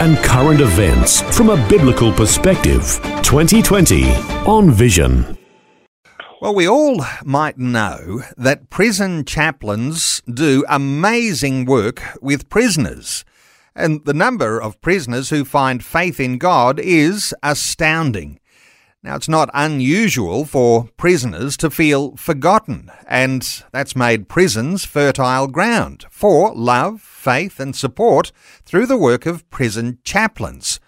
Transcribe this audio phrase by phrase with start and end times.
[0.00, 3.00] and current events from a biblical perspective.
[3.22, 4.10] 2020
[4.46, 5.38] on Vision.
[6.40, 13.24] Well, we all might know that prison chaplains do amazing work with prisoners.
[13.74, 18.40] And the number of prisoners who find faith in God is astounding.
[19.04, 26.06] Now, it's not unusual for prisoners to feel forgotten, and that's made prisons fertile ground
[26.08, 28.32] for love, faith, and support
[28.64, 30.80] through the work of prison chaplains.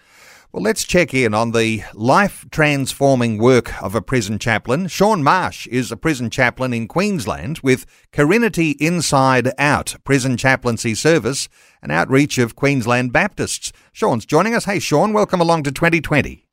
[0.51, 4.87] Well, let's check in on the life transforming work of a prison chaplain.
[4.87, 11.49] Sean Marsh is a prison chaplain in Queensland with Carinity Inside Out Prison Chaplaincy Service,
[11.83, 13.71] an outreach of Queensland Baptists.
[13.93, 14.65] Sean's joining us.
[14.65, 16.46] Hey, Sean, welcome along to 2020.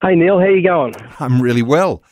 [0.00, 0.94] Hey Neil, how are you going?
[1.18, 2.04] I'm really well.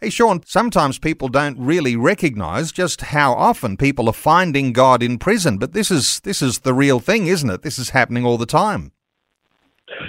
[0.00, 5.18] Hey Sean, sometimes people don't really recognise just how often people are finding God in
[5.18, 7.62] prison, but this is this is the real thing, isn't it?
[7.62, 8.90] This is happening all the time.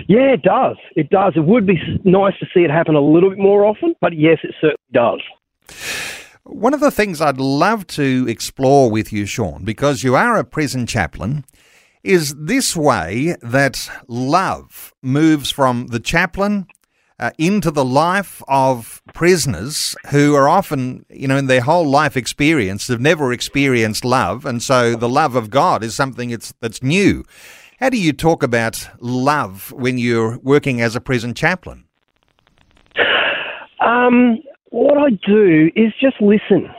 [0.07, 0.77] Yeah, it does.
[0.95, 1.33] It does.
[1.35, 4.39] It would be nice to see it happen a little bit more often, but yes,
[4.43, 5.21] it certainly does.
[6.45, 10.43] One of the things I'd love to explore with you, Sean, because you are a
[10.43, 11.45] prison chaplain,
[12.03, 16.65] is this way that love moves from the chaplain
[17.19, 22.15] uh, into the life of prisoners who are often, you know, in their whole life
[22.15, 26.81] experience, have never experienced love, and so the love of God is something that's, that's
[26.81, 27.23] new.
[27.79, 31.85] How do you talk about love when you're working as a prison chaplain?
[33.79, 34.39] Um,
[34.69, 36.69] what I do is just listen.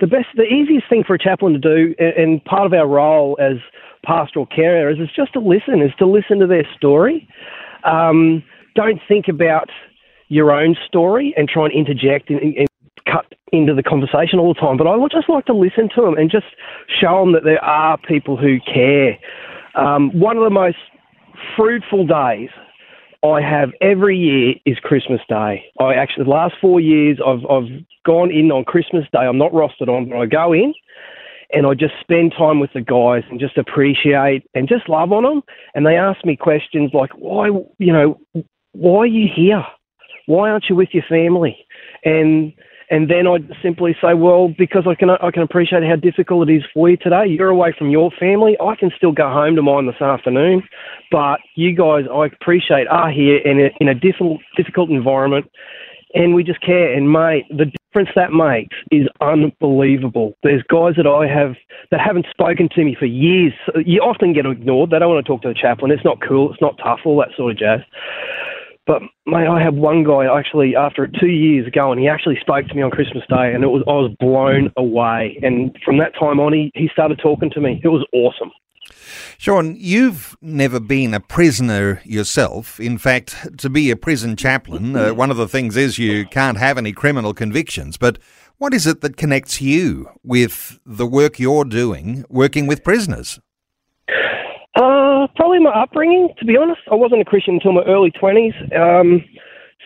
[0.00, 3.36] The best, the easiest thing for a chaplain to do, and part of our role
[3.40, 3.56] as
[4.04, 5.82] pastoral carers, is just to listen.
[5.82, 7.28] Is to listen to their story.
[7.84, 8.42] Um,
[8.74, 9.68] don't think about
[10.30, 12.68] your own story and try and interject and, and
[13.04, 14.76] cut into the conversation all the time.
[14.76, 16.46] But I would just like to listen to them and just
[16.88, 19.18] show them that there are people who care.
[19.74, 20.78] Um, one of the most
[21.56, 22.48] fruitful days
[23.24, 25.64] I have every year is Christmas Day.
[25.78, 27.68] I actually, the last four years, I've, I've
[28.06, 29.20] gone in on Christmas Day.
[29.20, 30.72] I'm not rostered on, but I go in
[31.52, 35.24] and I just spend time with the guys and just appreciate and just love on
[35.24, 35.42] them.
[35.74, 37.48] And they ask me questions like, why,
[37.78, 38.20] you know,
[38.72, 39.64] why are you here?
[40.30, 41.56] Why aren't you with your family?
[42.04, 42.52] And
[42.88, 46.54] and then I'd simply say, well, because I can I can appreciate how difficult it
[46.54, 47.26] is for you today.
[47.26, 48.56] You're away from your family.
[48.60, 50.62] I can still go home to mine this afternoon,
[51.10, 55.50] but you guys, I appreciate, are here in a, in a difficult difficult environment,
[56.14, 56.94] and we just care.
[56.94, 60.36] And mate, the difference that makes is unbelievable.
[60.44, 61.56] There's guys that I have
[61.90, 63.52] that haven't spoken to me for years.
[63.84, 64.90] You often get ignored.
[64.90, 65.90] They don't want to talk to the chaplain.
[65.90, 66.52] It's not cool.
[66.52, 67.00] It's not tough.
[67.04, 67.80] All that sort of jazz.
[68.86, 72.74] But mate, I had one guy actually after two years going, he actually spoke to
[72.74, 75.38] me on Christmas Day, and it was I was blown away.
[75.42, 77.80] And from that time on, he he started talking to me.
[77.84, 78.50] It was awesome.
[79.38, 82.80] Sean, you've never been a prisoner yourself.
[82.80, 86.58] In fact, to be a prison chaplain, uh, one of the things is you can't
[86.58, 87.96] have any criminal convictions.
[87.96, 88.18] But
[88.58, 93.40] what is it that connects you with the work you're doing, working with prisoners?
[94.76, 96.80] Uh, probably my upbringing, to be honest.
[96.90, 98.54] I wasn't a Christian until my early 20s.
[98.76, 99.24] Um,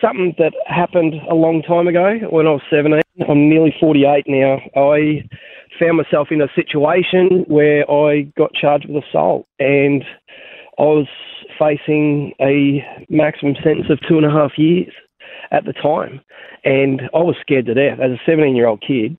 [0.01, 3.01] something that happened a long time ago when I was 17.
[3.29, 4.59] I'm nearly 48 now.
[4.75, 5.27] I
[5.79, 10.03] found myself in a situation where I got charged with assault and
[10.77, 11.07] I was
[11.57, 14.91] facing a maximum sentence of two and a half years
[15.51, 16.21] at the time.
[16.63, 19.17] And I was scared to death as a 17 year old kid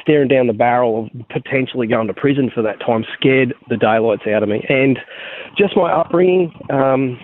[0.00, 4.26] staring down the barrel of potentially going to prison for that time scared the daylights
[4.26, 4.64] out of me.
[4.68, 4.98] And
[5.56, 7.18] just my upbringing, um,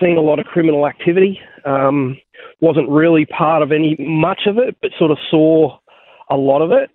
[0.00, 2.16] seeing a lot of criminal activity, um,
[2.60, 5.78] wasn't really part of any much of it, but sort of saw
[6.30, 6.90] a lot of it.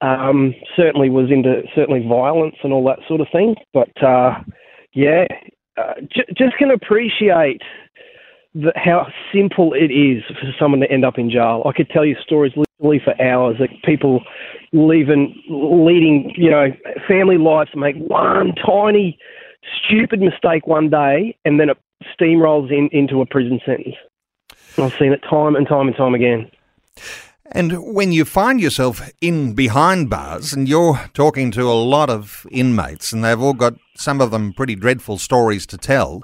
[0.00, 3.56] Um, certainly was into certainly violence and all that sort of thing.
[3.74, 4.34] But uh,
[4.92, 5.26] yeah,
[5.76, 7.62] uh, j- just can appreciate
[8.54, 11.62] the, how simple it is for someone to end up in jail.
[11.66, 14.22] I could tell you stories for hours that people
[14.72, 16.68] leaving, leading, you know,
[17.06, 19.18] family lives make one tiny,
[19.84, 21.78] stupid mistake one day, and then it
[22.18, 23.96] steamrolls in into a prison sentence.
[24.76, 26.50] I've seen it time and time and time again.
[27.50, 32.46] And when you find yourself in behind bars and you're talking to a lot of
[32.50, 36.22] inmates, and they've all got some of them pretty dreadful stories to tell,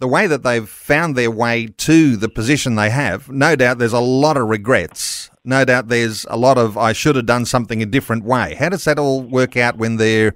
[0.00, 3.94] the way that they've found their way to the position they have, no doubt there's
[3.94, 5.30] a lot of regrets.
[5.46, 8.56] No doubt there's a lot of I should have done something a different way.
[8.58, 10.34] How does that all work out when they're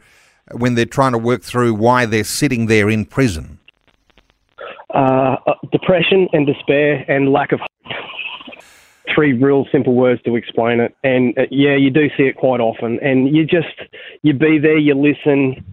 [0.52, 3.58] when they're trying to work through why they're sitting there in prison?
[4.94, 7.68] Uh, uh depression and despair and lack of hope.
[9.12, 10.94] Three real simple words to explain it.
[11.02, 13.00] And uh, yeah, you do see it quite often.
[13.02, 13.90] And you just
[14.22, 15.64] you be there, you listen,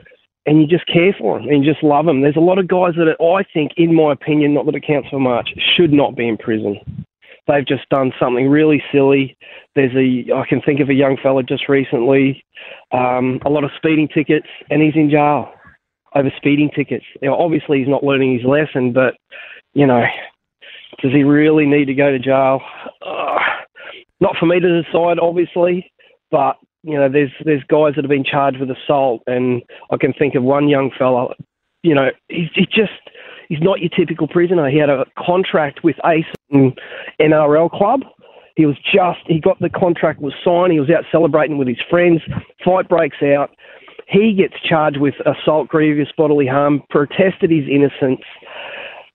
[0.47, 2.21] and you just care for them and you just love them.
[2.21, 5.09] There's a lot of guys that I think, in my opinion, not that it counts
[5.09, 6.96] for much, should not be in prison.
[7.47, 9.37] They've just done something really silly.
[9.75, 12.43] There's a, I can think of a young fella just recently,
[12.91, 15.51] um, a lot of speeding tickets, and he's in jail
[16.15, 17.05] over speeding tickets.
[17.21, 19.15] Now, obviously, he's not learning his lesson, but
[19.73, 20.03] you know,
[21.01, 22.59] does he really need to go to jail?
[23.05, 23.37] Uh,
[24.19, 25.91] not for me to decide, obviously,
[26.31, 29.61] but you know, there's there's guys that have been charged with assault, and
[29.91, 31.33] I can think of one young fella.
[31.83, 32.91] You know, he's just
[33.49, 34.69] he's not your typical prisoner.
[34.69, 36.25] He had a contract with Ace
[37.19, 38.01] NRL club.
[38.55, 40.73] He was just he got the contract was signed.
[40.73, 42.21] He was out celebrating with his friends.
[42.65, 43.51] Fight breaks out.
[44.07, 46.81] He gets charged with assault, grievous bodily harm.
[46.89, 48.25] Protested his innocence.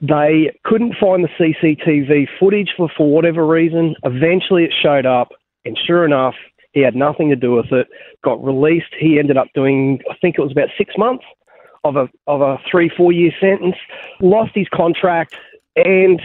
[0.01, 3.97] They couldn't find the CCTV footage for for whatever reason.
[4.05, 5.31] Eventually, it showed up,
[5.65, 6.35] and sure enough,
[6.73, 7.89] he had nothing to do with it.
[8.25, 8.95] Got released.
[8.99, 11.25] He ended up doing, I think it was about six months
[11.85, 13.77] of a of a three four year sentence.
[14.21, 15.35] Lost his contract
[15.77, 16.21] and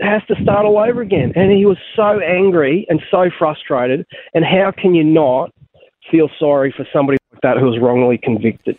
[0.00, 1.32] has to start all over again.
[1.36, 4.06] And he was so angry and so frustrated.
[4.34, 5.52] And how can you not
[6.10, 8.76] feel sorry for somebody like that who was wrongly convicted?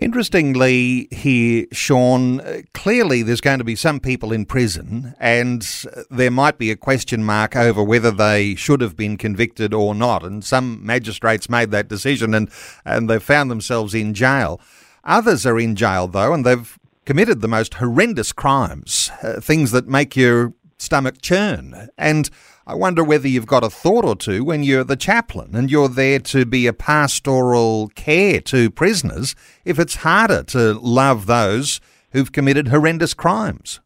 [0.00, 6.02] Interestingly, here, Sean, uh, clearly there's going to be some people in prison, and uh,
[6.10, 10.24] there might be a question mark over whether they should have been convicted or not.
[10.24, 12.50] And some magistrates made that decision and,
[12.84, 14.60] and they've found themselves in jail.
[15.04, 19.88] Others are in jail, though, and they've committed the most horrendous crimes, uh, things that
[19.88, 21.88] make your stomach churn.
[21.98, 22.30] And
[22.66, 25.88] I wonder whether you've got a thought or two when you're the chaplain and you're
[25.88, 31.80] there to be a pastoral care to prisoners if it's harder to love those
[32.12, 33.80] who've committed horrendous crimes.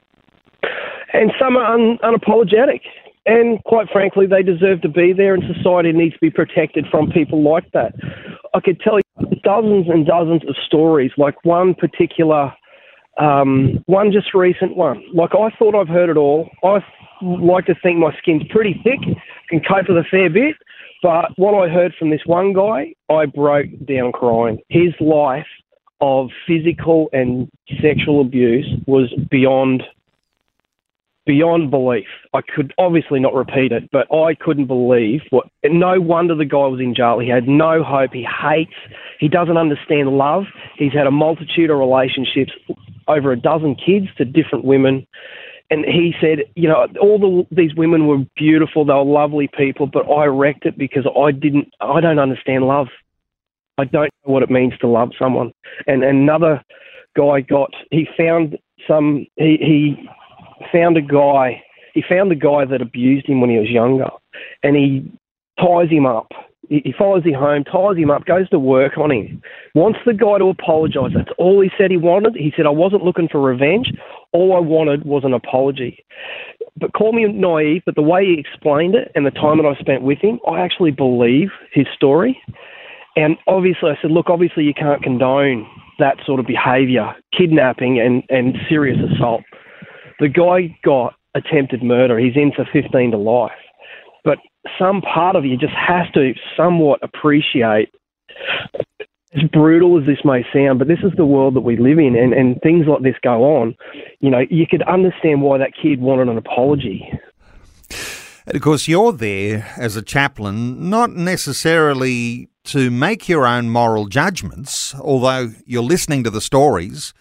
[1.13, 2.83] And some are un- unapologetic.
[3.27, 7.11] And quite frankly, they deserve to be there, and society needs to be protected from
[7.11, 7.95] people like that.
[8.55, 12.53] I could tell you dozens and dozens of stories, like one particular,
[13.19, 15.03] um, one just recent one.
[15.15, 16.51] Like I thought I've heard it all.
[16.63, 16.81] I
[17.23, 19.01] like to think my skin's pretty thick,
[19.49, 20.57] can cope with a fair bit.
[21.03, 24.59] But what I heard from this one guy, I broke down crying.
[24.69, 25.47] His life
[26.01, 27.49] of physical and
[27.81, 29.83] sexual abuse was beyond
[31.27, 32.07] beyond belief.
[32.33, 35.47] I could obviously not repeat it, but I couldn't believe what.
[35.65, 37.19] No wonder the guy was in jail.
[37.19, 38.13] He had no hope.
[38.13, 38.75] He hates.
[39.19, 40.45] He doesn't understand love.
[40.77, 42.53] He's had a multitude of relationships,
[43.09, 45.07] over a dozen kids to different women
[45.71, 49.87] and he said, you know, all the, these women were beautiful, they were lovely people,
[49.87, 52.89] but I wrecked it because I didn't, I don't understand love.
[53.79, 55.53] I don't know what it means to love someone.
[55.87, 56.63] And, and another
[57.17, 60.09] guy got, he found some, he, he
[60.73, 61.63] found a guy,
[61.95, 64.09] he found a guy that abused him when he was younger,
[64.63, 65.11] and he
[65.59, 66.33] ties him up
[66.69, 69.43] he follows him home, ties him up, goes to work on him,
[69.75, 71.13] wants the guy to apologise.
[71.15, 72.35] That's all he said he wanted.
[72.37, 73.93] He said, I wasn't looking for revenge.
[74.33, 76.05] All I wanted was an apology.
[76.77, 79.79] But call me naive, but the way he explained it and the time that I
[79.79, 82.41] spent with him, I actually believe his story.
[83.17, 85.67] And obviously, I said, look, obviously, you can't condone
[85.99, 89.43] that sort of behaviour, kidnapping and, and serious assault.
[90.21, 92.19] The guy got attempted murder.
[92.19, 93.53] He's in for 15 to life.
[94.25, 94.39] But
[94.79, 97.91] some part of you just has to somewhat appreciate
[99.35, 102.15] as brutal as this may sound, but this is the world that we live in,
[102.17, 103.75] and, and things like this go on.
[104.21, 107.09] You know, you could understand why that kid wanted an apology.
[108.47, 114.07] And of course, you're there as a chaplain, not necessarily to make your own moral
[114.07, 117.13] judgments, although you're listening to the stories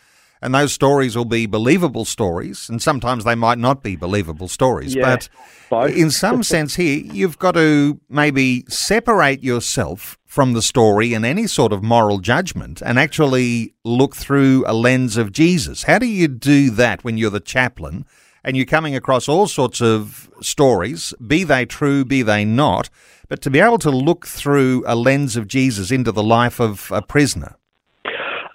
[0.43, 4.93] and those stories will be believable stories, and sometimes they might not be believable stories.
[4.93, 5.29] Yeah, but
[5.69, 5.95] both.
[5.95, 11.47] in some sense, here you've got to maybe separate yourself from the story and any
[11.47, 15.83] sort of moral judgment, and actually look through a lens of Jesus.
[15.83, 18.05] How do you do that when you're the chaplain?
[18.45, 22.89] And you're coming across all sorts of stories, be they true, be they not,
[23.29, 26.91] but to be able to look through a lens of Jesus into the life of
[26.91, 27.55] a prisoner.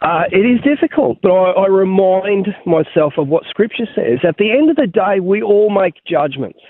[0.00, 4.21] Uh, it is difficult, but I, I remind myself of what Scripture says.
[4.26, 6.61] At the end of the day, we all make judgments.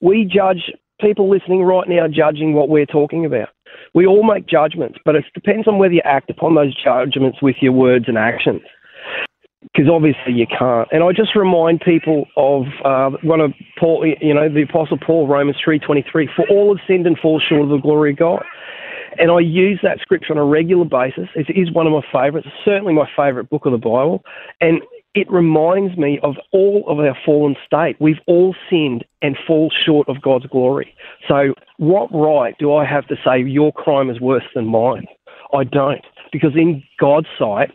[0.00, 3.48] We judge people listening right now, judging what we're talking about.
[3.94, 7.56] We all make judgments, but it depends on whether you act upon those judgments with
[7.60, 8.62] your words and actions.
[9.72, 10.88] because obviously you can't.
[10.92, 15.28] And I just remind people of uh, one of Paul, you know, the Apostle Paul,
[15.28, 16.28] Romans three twenty three.
[16.34, 18.44] For all have sinned and fall short of the glory of God.
[19.18, 21.28] And I use that scripture on a regular basis.
[21.34, 24.24] It is one of my favourites, certainly my favourite book of the Bible.
[24.60, 24.82] And
[25.14, 27.96] it reminds me of all of our fallen state.
[27.98, 30.94] We've all sinned and fall short of God's glory.
[31.26, 35.06] So, what right do I have to say your crime is worse than mine?
[35.54, 36.04] I don't.
[36.32, 37.70] Because in God's sight,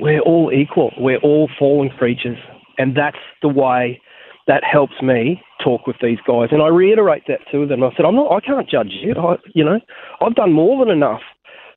[0.00, 0.92] we're all equal.
[0.96, 2.38] We're all fallen creatures.
[2.78, 4.00] And that's the way
[4.48, 6.48] that helps me talk with these guys.
[6.50, 7.84] And I reiterate that to them.
[7.84, 9.14] I said, I'm not, I can't judge you.
[9.14, 9.78] I, you know,
[10.20, 11.20] I've done more than enough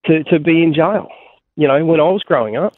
[0.06, 1.10] to, to be in jail,
[1.58, 2.74] you know, when I was growing up.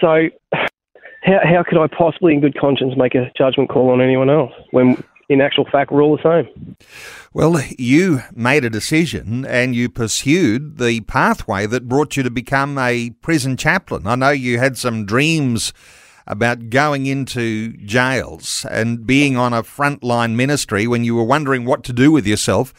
[0.00, 4.30] So how, how could I possibly, in good conscience, make a judgment call on anyone
[4.30, 6.76] else when, in actual fact, we're all the same?
[7.34, 12.78] Well, you made a decision and you pursued the pathway that brought you to become
[12.78, 14.06] a prison chaplain.
[14.06, 15.72] I know you had some dreams
[16.30, 21.82] about going into jails and being on a frontline ministry when you were wondering what
[21.84, 22.72] to do with yourself.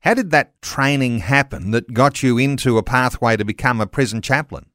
[0.00, 4.22] How did that training happen that got you into a pathway to become a prison
[4.22, 4.66] chaplain?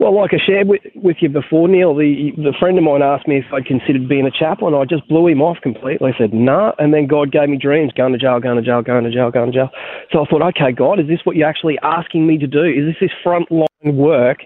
[0.00, 3.28] Well, like I shared with, with you before, Neil, the the friend of mine asked
[3.28, 4.72] me if I'd considered being a chaplain.
[4.72, 6.12] I just blew him off completely.
[6.14, 6.72] I said, nah.
[6.78, 9.30] And then God gave me dreams going to jail, going to jail, going to jail,
[9.30, 9.68] going to jail.
[10.10, 12.64] So I thought, okay, God, is this what you're actually asking me to do?
[12.64, 14.38] Is this this frontline work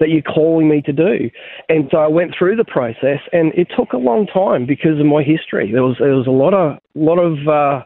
[0.00, 1.30] that you're calling me to do?
[1.68, 5.06] And so I went through the process, and it took a long time because of
[5.06, 5.70] my history.
[5.72, 7.84] There was there was a lot of lot of uh,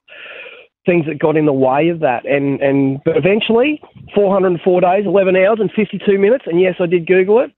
[0.87, 2.27] things that got in the way of that.
[2.27, 3.81] And, and but eventually,
[4.15, 6.45] 404 days, 11 hours, and 52 minutes.
[6.47, 7.53] And yes, I did Google it.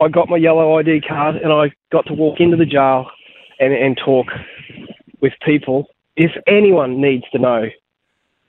[0.00, 3.06] I got my yellow ID card and I got to walk into the jail
[3.58, 4.26] and, and talk
[5.20, 5.88] with people.
[6.16, 7.64] If anyone needs to know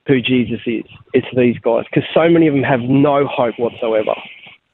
[0.07, 4.15] who Jesus is, it's these guys because so many of them have no hope whatsoever.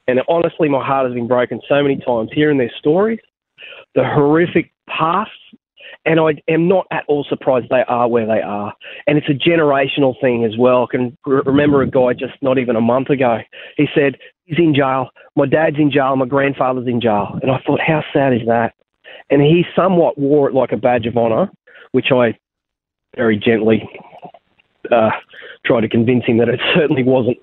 [0.08, 3.20] And honestly, my heart has been broken so many times hearing their stories,
[3.94, 5.30] the horrific past
[6.04, 8.74] and I am not at all surprised they are where they are.
[9.06, 10.84] And it's a generational thing as well.
[10.84, 13.38] I can remember a guy just not even a month ago.
[13.76, 15.10] He said, He's in jail.
[15.36, 16.16] My dad's in jail.
[16.16, 17.38] My grandfather's in jail.
[17.42, 18.72] And I thought, how sad is that?
[19.28, 21.50] And he somewhat wore it like a badge of honour,
[21.92, 22.38] which I
[23.14, 23.86] very gently
[24.90, 25.10] uh,
[25.66, 27.36] tried to convince him that it certainly wasn't.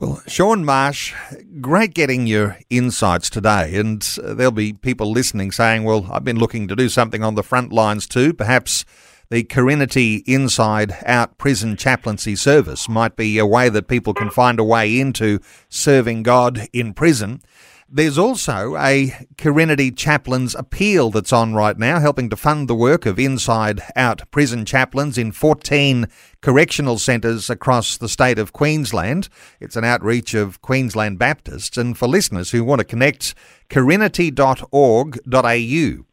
[0.00, 1.14] Well, Sean Marsh,
[1.60, 3.76] great getting your insights today.
[3.76, 7.34] And uh, there'll be people listening saying, well, I've been looking to do something on
[7.34, 8.32] the front lines too.
[8.32, 8.86] Perhaps
[9.28, 14.58] the Carinity Inside Out Prison Chaplaincy Service might be a way that people can find
[14.58, 15.38] a way into
[15.68, 17.42] serving God in prison.
[17.92, 23.04] There's also a Carinity Chaplains Appeal that's on right now, helping to fund the work
[23.04, 26.06] of inside out prison chaplains in 14
[26.40, 29.28] correctional centres across the state of Queensland.
[29.58, 31.76] It's an outreach of Queensland Baptists.
[31.76, 33.34] And for listeners who want to connect,
[33.68, 36.04] carinity.org.au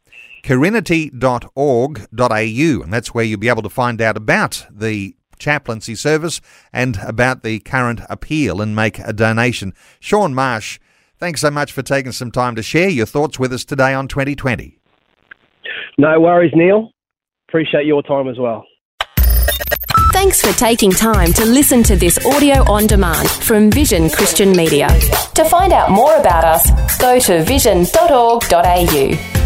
[0.42, 6.40] carinity.org.au, and that's where you'll be able to find out about the chaplaincy service
[6.72, 9.72] and about the current appeal and make a donation.
[10.00, 10.80] Sean Marsh
[11.18, 14.06] Thanks so much for taking some time to share your thoughts with us today on
[14.06, 14.78] 2020.
[15.98, 16.92] No worries, Neil.
[17.48, 18.64] Appreciate your time as well.
[20.12, 24.88] Thanks for taking time to listen to this audio on demand from Vision Christian Media.
[25.34, 29.37] To find out more about us, go to vision.org.au.